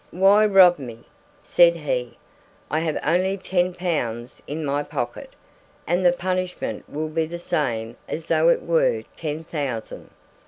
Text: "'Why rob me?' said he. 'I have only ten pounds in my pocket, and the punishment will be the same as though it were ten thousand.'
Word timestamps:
"'Why 0.09 0.47
rob 0.47 0.79
me?' 0.79 1.05
said 1.43 1.75
he. 1.75 2.17
'I 2.71 2.79
have 2.79 2.97
only 3.05 3.37
ten 3.37 3.71
pounds 3.75 4.41
in 4.47 4.65
my 4.65 4.81
pocket, 4.81 5.33
and 5.85 6.03
the 6.03 6.11
punishment 6.11 6.89
will 6.89 7.07
be 7.09 7.27
the 7.27 7.37
same 7.37 7.95
as 8.07 8.25
though 8.25 8.49
it 8.49 8.63
were 8.63 9.03
ten 9.15 9.43
thousand.' 9.43 10.09